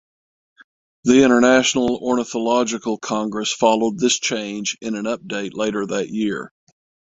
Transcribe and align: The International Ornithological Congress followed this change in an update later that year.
The 1.03 1.21
International 1.23 1.95
Ornithological 1.97 2.97
Congress 2.97 3.53
followed 3.53 3.99
this 3.99 4.17
change 4.17 4.75
in 4.81 4.95
an 4.95 5.05
update 5.05 5.53
later 5.53 5.85
that 5.85 6.09
year. 6.09 6.51